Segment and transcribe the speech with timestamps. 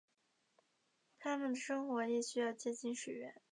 [1.19, 3.39] 它们的生活亦需要接近水源。